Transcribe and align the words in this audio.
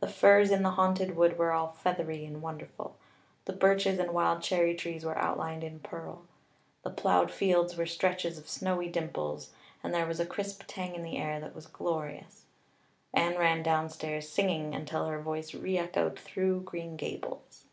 The 0.00 0.06
firs 0.08 0.50
in 0.50 0.62
the 0.62 0.72
Haunted 0.72 1.16
Wood 1.16 1.38
were 1.38 1.52
all 1.52 1.68
feathery 1.72 2.26
and 2.26 2.42
wonderful; 2.42 2.94
the 3.46 3.54
birches 3.54 3.98
and 3.98 4.10
wild 4.10 4.42
cherry 4.42 4.74
trees 4.74 5.02
were 5.02 5.16
outlined 5.16 5.64
in 5.64 5.78
pearl; 5.80 6.26
the 6.82 6.90
plowed 6.90 7.30
fields 7.30 7.74
were 7.74 7.86
stretches 7.86 8.36
of 8.36 8.50
snowy 8.50 8.90
dimples; 8.90 9.50
and 9.82 9.94
there 9.94 10.04
was 10.04 10.20
a 10.20 10.26
crisp 10.26 10.64
tang 10.66 10.94
in 10.94 11.02
the 11.02 11.16
air 11.16 11.40
that 11.40 11.54
was 11.54 11.64
glorious. 11.66 12.44
Anne 13.14 13.38
ran 13.38 13.62
downstairs 13.62 14.28
singing 14.28 14.74
until 14.74 15.06
her 15.06 15.22
voice 15.22 15.52
reechoed 15.54 16.18
through 16.18 16.60
Green 16.64 16.98
Gables. 16.98 17.64